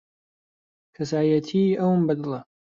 کەسایەتیی 0.95 1.79
ئەوم 1.79 1.99
بەدڵە. 2.07 2.39